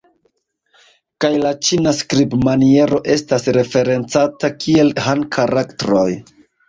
[1.25, 6.09] Kaj la Ĉina skribmaniero estas referencata kiel "Han karaktroj".